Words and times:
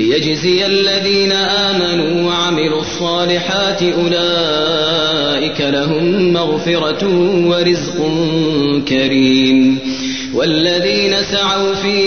ليجزي 0.00 0.66
الذين 0.66 1.32
آمنوا 1.32 2.28
وعملوا 2.28 2.80
الصالحات 2.80 3.82
أولئك 3.82 5.60
لهم 5.60 6.32
مغفرة 6.32 7.06
ورزق 7.48 7.96
كريم. 8.88 9.78
والذين 10.34 11.22
سعوا 11.22 11.74
في 11.74 11.98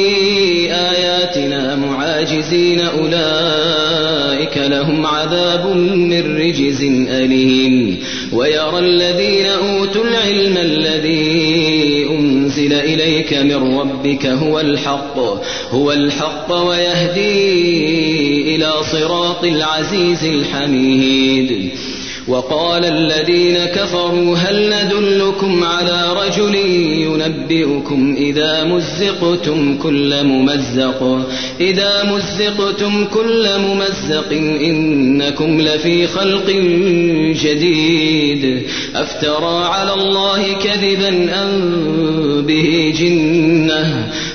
آياتنا 0.71 1.75
معاجزين 1.75 2.79
أولئك 2.79 4.57
لهم 4.57 5.05
عذاب 5.05 5.75
من 5.77 6.37
رجز 6.37 6.83
أليم. 7.09 7.99
ويرى 8.31 8.79
الذين 8.79 9.45
أوتوا 9.45 10.03
العلم 10.03 10.57
الذي 10.57 11.42
أنزل 11.42 11.42
إليك 12.83 13.33
من 13.33 13.79
ربك 13.79 14.25
هو 14.25 14.59
الحق 14.59 15.17
هو 15.71 15.91
الحق 15.91 16.51
ويهدي 16.51 18.55
إلى 18.55 18.71
صراط 18.91 19.43
العزيز 19.43 20.25
الحميد. 20.25 21.69
وقال 22.27 22.85
الذين 22.85 23.65
كفروا 23.65 24.37
هل 24.37 24.73
ندلكم 24.73 25.63
على 25.63 26.13
رجل 26.13 26.55
ينبئكم 27.05 28.15
إذا 28.17 28.63
مزقتم 28.63 29.77
كل 29.77 30.23
ممزق؟ 30.23 31.27
إذا 31.59 32.03
مزقتم 32.03 33.05
كل 33.05 33.49
ممزق 33.59 34.31
إنكم 34.61 35.61
لفي 35.61 36.07
خلق 36.07 36.49
جديد. 37.43 38.63
أفترى 38.95 39.65
على 39.65 39.93
الله 39.93 40.53
كذبا 40.53 41.41
أم 41.43 42.45
به 42.47 42.93
جنة؟ 42.99 44.11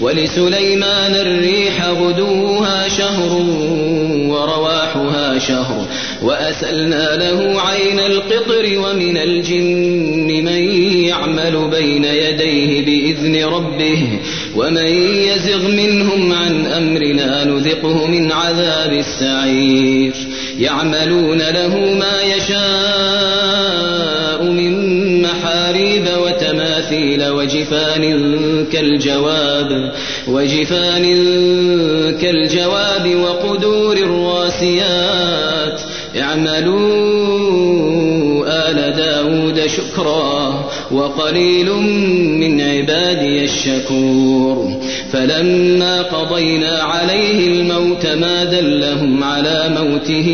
ولسليمان 0.00 1.14
الريح 1.14 1.88
غدوها 1.88 2.88
شهر 2.88 3.32
ورواحها 4.28 5.38
شهر 5.38 5.86
وأسلنا 6.22 7.16
له 7.16 7.60
عين 7.60 8.00
القطر 8.00 8.78
ومن 8.78 9.16
الجن 9.16 10.44
من 10.44 10.74
يعمل 11.04 11.68
بين 11.70 12.04
يديه 12.04 12.84
بإذن 12.84 13.44
ربه 13.44 14.08
ومن 14.56 14.86
يزغ 15.28 15.68
منهم 15.68 16.32
عن 16.32 16.66
أمرنا 16.66 17.44
نذقه 17.44 18.06
من 18.06 18.32
عذاب 18.32 18.92
السعير 18.92 20.12
يعملون 20.58 21.38
له 21.38 21.94
ما 21.94 22.22
يشاء 22.22 23.74
من 24.42 24.83
وجفان 27.44 28.04
كالجواب 28.72 29.92
وجفان 30.28 31.04
كالجواب 32.20 33.14
وقدور 33.14 33.96
الراسيات. 33.96 35.80
اعملوا 36.20 36.80
آل 38.46 38.96
داود 38.96 39.66
شكرا 39.66 40.64
وقليل 40.90 41.70
من 42.40 42.60
عبادي 42.60 43.44
الشكور. 43.44 44.80
فلما 45.12 46.02
قضينا 46.02 46.78
عليه 46.82 47.46
الموت 47.46 48.06
ما 48.06 48.44
دلهم 48.44 49.24
على 49.24 49.74
موته 49.78 50.28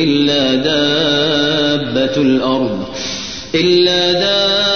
إلا 0.00 0.54
دابة 0.54 2.16
الأرض 2.22 2.84
إلا 3.54 4.12
دابة 4.12 4.67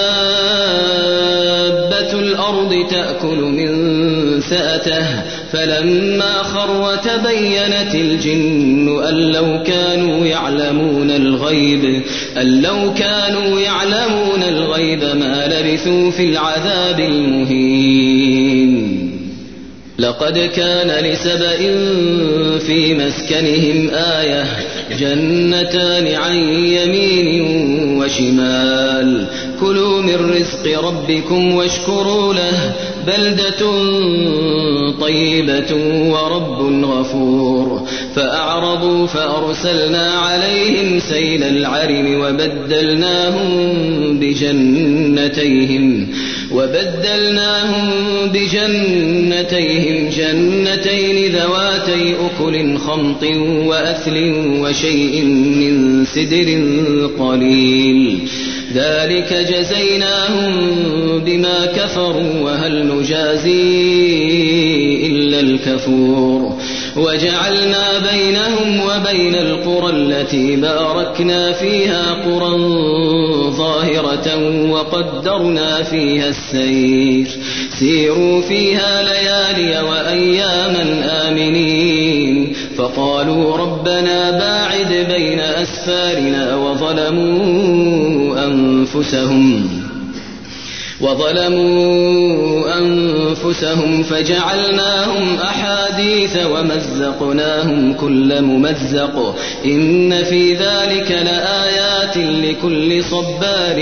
سأته 4.53 5.07
فلما 5.53 6.43
خر 6.43 6.97
تبينت 6.97 7.95
الجن 7.95 9.03
أن 9.09 9.15
لو 9.15 9.63
كانوا 9.63 10.27
يعلمون 10.27 11.11
الغيب 11.11 12.03
أن 12.37 12.63
لو 12.63 12.95
كانوا 12.95 13.61
يعلمون 13.61 14.43
الغيب 14.49 15.05
ما 15.05 15.47
لبثوا 15.47 16.11
في 16.11 16.25
العذاب 16.31 17.01
المهين. 17.01 18.73
لقد 19.99 20.39
كان 20.39 21.05
لسبأ 21.05 21.57
في 22.59 22.95
مسكنهم 22.95 23.91
آية 23.95 24.45
جنتان 24.99 26.15
عن 26.15 26.35
يمين 26.49 27.43
وشمال. 27.99 29.27
كلوا 29.61 30.03
من 30.03 30.15
رزق 30.15 30.81
ربكم 30.85 31.55
واشكروا 31.55 32.35
له 32.35 32.73
بلدة 33.07 33.63
طيبة 35.01 35.75
ورب 36.11 36.85
غفور. 36.85 37.89
فأعرضوا 38.15 39.07
فأرسلنا 39.07 40.11
عليهم 40.11 41.01
سيل 41.01 41.43
العرم 41.43 42.21
وبدلناهم 42.21 43.53
بجنتيهم 44.21 46.09
وبدلناهم 46.53 47.91
بجنتيهم 48.35 50.09
جنتين 50.09 51.33
ذواتي 51.37 52.15
أكل 52.15 52.79
خمط 52.79 53.23
وأثل 53.67 54.33
وشيء 54.61 55.25
من 55.25 56.05
سدر 56.05 56.49
قليل. 57.19 58.29
ذلك 58.75 59.33
جزيناهم 59.33 60.53
بما 61.25 61.67
كفروا 61.67 62.41
وهل 62.41 62.87
نجازي 62.87 63.63
إلا 65.07 65.41
الكفور. 65.41 66.59
وجعلنا 66.97 67.99
بينهم 68.13 68.81
وبين 68.81 69.35
القرى 69.35 69.93
التي 69.93 70.57
باركنا 70.57 71.53
فيها 71.53 72.13
قرى 72.13 72.59
ظاهرة 73.51 74.29
وقدرنا 74.71 75.83
فيها 75.83 76.29
السير. 76.29 77.29
سيروا 77.83 78.43
فيها 78.43 79.03
ليالي 79.03 79.89
وأياما 79.89 80.85
آمنين. 81.29 82.53
فقالوا 82.77 83.57
ربنا 83.57 84.31
باعد 84.31 85.07
بين 85.09 85.41
أسفارنا 85.41 86.57
وظلموا 86.57 88.47
أنفسهم. 88.47 89.82
وظلموا 91.03 92.79
أنفسهم 92.79 94.03
فجعلناهم 94.03 95.37
أحاديث 95.37 96.37
ومزقناهم 96.47 97.93
كل 97.93 98.43
ممزق. 98.43 99.35
إن 99.65 100.25
في 100.25 100.53
ذلك 100.55 101.11
لآيات 101.11 102.17
لكل 102.17 103.05
صبار 103.05 103.77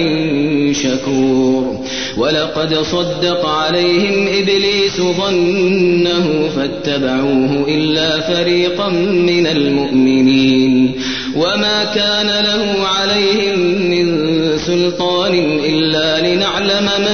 شكور. 0.73 1.81
ولقد 2.17 2.75
صدق 2.75 3.47
عليهم 3.47 4.29
إبليس 4.29 5.01
ظنه 5.01 6.49
فاتبعوه 6.57 7.65
إلا 7.69 8.21
فريقا 8.21 8.89
من 8.89 9.47
المؤمنين. 9.47 10.95
وما 11.37 11.85
كان 11.85 12.27
له 12.45 12.87
عليهم 12.87 13.59
من 13.91 14.31
سلطان 14.59 15.61
إلا 15.65 16.21
لنعلم 16.21 16.89
من 16.99 17.10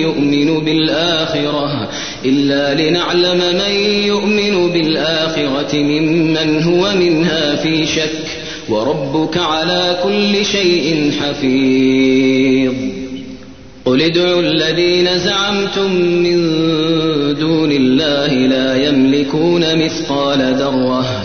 يؤمن 0.00 0.64
بالآخرة 0.64 1.88
إلا 2.24 2.74
لنعلم 2.74 3.38
من 3.38 3.74
يؤمن 4.06 4.72
بالآخرة 4.72 5.76
ممن 5.76 6.62
هو 6.62 6.94
منها 6.94 7.56
في 7.56 7.86
شك 7.86 8.42
وربك 8.68 9.36
على 9.36 9.96
كل 10.02 10.44
شيء 10.44 11.12
حفيظ. 11.20 12.72
قل 13.84 14.02
ادعوا 14.02 14.42
الذين 14.42 15.18
زعمتم 15.18 15.92
من 15.94 16.38
دون 17.34 17.72
الله 17.72 18.26
لا 18.26 18.88
يملكون 18.88 19.84
مثقال 19.84 20.54
ذرة 20.54 21.24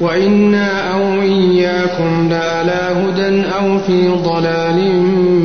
وإنا 0.00 0.94
أو 0.94 1.22
إياكم 1.22 2.28
لعلى 2.30 2.80
هدى 2.96 3.42
أو 3.60 3.78
في 3.78 4.08
ضلال 4.08 5.02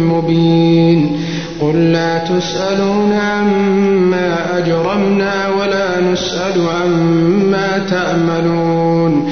مبين. 0.07 1.17
قل 1.61 1.91
لا 1.91 2.17
تسألون 2.17 3.13
عما 3.13 4.57
أجرمنا 4.57 5.49
ولا 5.59 6.11
نسأل 6.11 6.61
عما 6.81 7.85
تأملون. 7.89 9.31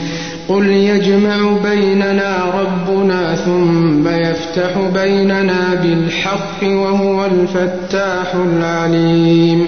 قل 0.49 0.65
يجمع 0.65 1.37
بيننا 1.63 2.37
ربنا 2.61 3.35
ثم 3.35 4.07
يفتح 4.07 4.71
بيننا 4.93 5.81
بالحق 5.83 6.63
وهو 6.63 7.25
الفتاح 7.25 8.35
العليم. 8.35 9.67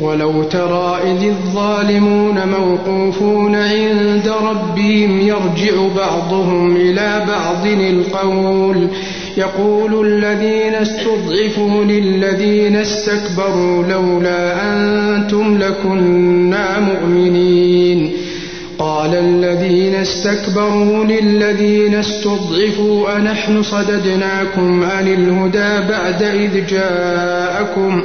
ولو 0.00 0.42
ترى 0.42 0.98
إذ 1.04 1.24
الظالمون 1.24 2.48
موقوفون 2.48 3.54
عند 3.54 4.32
ربهم 4.42 5.20
يرجع 5.20 5.72
بعضهم 5.96 6.76
إلى 6.76 7.24
بعض 7.28 7.66
القول. 7.66 8.88
يقول 9.36 10.06
الذين 10.06 10.74
استضعفوا 10.74 11.84
للذين 11.84 12.76
استكبروا 12.76 13.84
لولا 13.84 14.54
أنتم 14.72 15.58
لكنا 15.58 16.80
مؤمنين. 16.80 18.12
قال 18.78 19.14
الذين 19.14 19.94
استكبروا 19.94 21.04
للذين 21.04 21.94
استضعفوا 21.94 23.16
أنحن 23.16 23.62
صددناكم 23.62 24.84
عن 24.84 25.08
الهدى 25.08 25.88
بعد 25.88 26.22
إذ 26.22 26.66
جاءكم 26.66 28.00
ۖ 28.00 28.04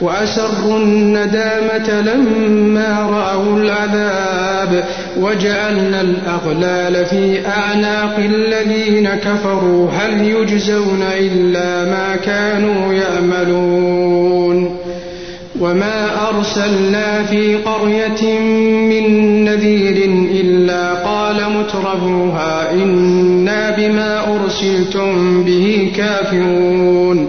وأسروا 0.00 0.78
الندامة 0.78 2.00
لما 2.00 3.08
رأوا 3.10 3.56
العذاب 3.56 4.84
وجعلنا 5.20 6.00
الأغلال 6.00 7.06
في 7.06 7.46
أعناق 7.46 8.16
الذين 8.18 9.08
كفروا. 9.08 9.90
هل 9.90 10.20
يجزون 10.20 11.02
إلا 11.02 11.90
ما 11.90 12.16
كانوا 12.16 12.92
يعملون؟ 12.92 14.76
وما 15.60 16.28
أرسلنا 16.28 17.22
في 17.22 17.56
قرية 17.56 18.40
من 18.90 19.44
نذير 19.44 20.10
إلا 20.40 20.94
قال 20.94 21.36
مترفوها 21.36 22.72
إنا 22.72 23.70
بما 23.70 24.34
أرسلتم 24.34 25.42
به 25.44 25.92
كافرون. 25.96 27.28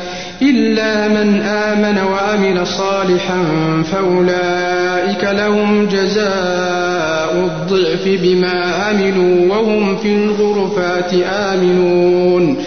إلا 0.41 1.07
من 1.07 1.41
آمن 1.41 1.97
وعمل 1.97 2.67
صالحا 2.67 3.43
فأولئك 3.91 5.23
لهم 5.23 5.87
جزاء 5.87 7.35
الضعف 7.35 8.01
بما 8.05 8.73
عملوا 8.75 9.55
وهم 9.55 9.97
في 9.97 10.13
الغرفات 10.15 11.13
آمنون. 11.29 12.57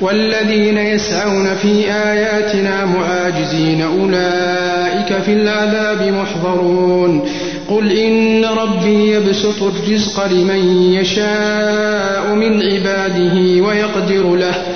والذين 0.00 0.78
يسعون 0.78 1.54
في 1.54 1.92
آياتنا 1.92 2.84
معاجزين 2.84 3.82
أولئك 3.82 5.22
في 5.22 5.32
العذاب 5.32 6.02
محضرون. 6.02 7.28
قل 7.68 7.98
إن 7.98 8.44
ربي 8.44 9.12
يبسط 9.12 9.62
الرزق 9.62 10.26
لمن 10.26 10.92
يشاء 10.92 12.34
من 12.34 12.62
عباده 12.62 13.62
ويقدر 13.66 14.34
له. 14.36 14.75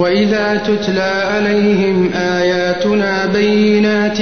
وإذا 0.00 0.56
تتلى 0.66 1.12
عليهم 1.34 2.10
آياتنا 2.14 3.26
بينات 3.26 4.18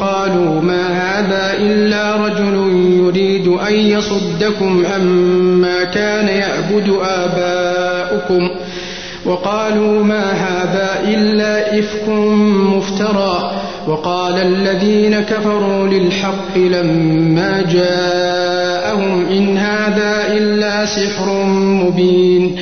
قالوا 0.00 0.60
ما 0.60 0.88
هذا 0.88 1.56
إلا 1.58 2.16
رجل 2.16 2.72
يريد 2.96 3.48
أن 3.48 3.74
يصدكم 3.74 4.86
عما 4.86 5.84
كان 5.84 6.28
يعبد 6.28 6.96
آباؤكم 7.02 8.50
وقالوا 9.26 10.04
ما 10.04 10.32
هذا 10.32 10.90
إلا 11.08 11.78
إفك 11.78 12.08
مفترى 12.76 13.50
وقال 13.88 14.34
الذين 14.34 15.20
كفروا 15.20 15.86
للحق 15.88 16.56
لما 16.58 17.62
جاءهم 17.72 19.26
إن 19.30 19.56
هذا 19.58 20.36
إلا 20.36 20.86
سحر 20.86 21.44
مبين 21.46 22.61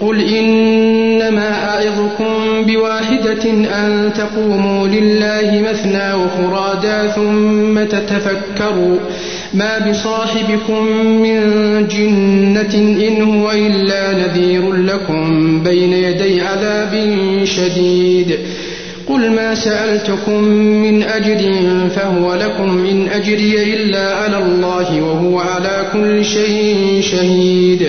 قل 0.00 0.20
إنما 0.20 1.64
أعظكم 1.64 2.64
بواحدة 2.66 3.44
أن 3.50 4.12
تقوموا 4.16 4.88
لله 4.88 5.62
مثنى 5.70 6.14
وفرادا 6.14 7.06
ثم 7.08 7.84
تتفكروا 7.84 8.96
ما 9.54 9.90
بصاحبكم 9.90 10.84
من 10.96 11.40
جنة 11.88 12.74
إن 13.08 13.22
هو 13.22 13.50
إلا 13.52 14.12
نذير 14.12 14.72
لكم 14.72 15.60
بين 15.62 15.92
يدي 15.92 16.40
عذاب 16.40 16.94
شديد 17.44 18.38
قل 19.08 19.30
ما 19.30 19.54
سألتكم 19.54 20.44
من 20.44 21.02
أجر 21.02 21.38
فهو 21.96 22.34
لكم 22.34 22.84
إن 22.90 23.08
أجري 23.08 23.74
إلا 23.74 24.14
على 24.14 24.38
الله 24.38 25.02
وهو 25.02 25.38
على 25.40 25.86
كل 25.92 26.24
شيء 26.24 27.00
شهيد 27.02 27.88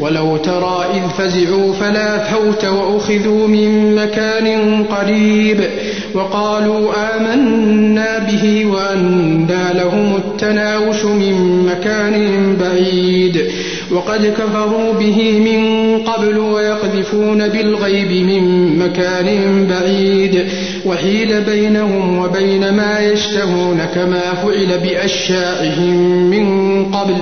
ولو 0.00 0.36
ترى 0.36 0.84
إذ 0.94 1.08
فزعوا 1.18 1.72
فلا 1.72 2.18
فوت 2.18 2.64
وأخذوا 2.64 3.46
من 3.48 3.94
مكان 3.94 4.84
قريب 4.84 5.60
وقالوا 6.14 6.92
آمنا 7.16 8.18
به 8.18 8.66
وأنى 8.66 9.72
لهم 9.74 10.16
التناوش 10.16 11.04
من 11.04 11.66
مكان 11.66 12.56
بعيد 12.60 13.50
وقد 13.92 14.26
كفروا 14.26 14.92
به 14.92 15.38
من 15.38 15.88
قبل 16.02 16.38
ويقذفون 16.38 17.48
بالغيب 17.48 18.26
من 18.26 18.76
مكان 18.78 19.66
بعيد 19.66 20.48
وحيل 20.86 21.40
بينهم 21.40 22.18
وبين 22.18 22.70
ما 22.70 23.00
يشتهون 23.00 23.80
كما 23.94 24.34
فعل 24.34 24.78
بأشيائهم 24.78 25.96
من 26.30 26.84
قبل 26.84 27.14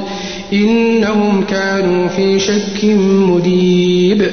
إنهم 0.52 1.44
كانوا 1.44 2.08
في 2.08 2.38
شك 2.38 2.84
مريب 3.28 4.30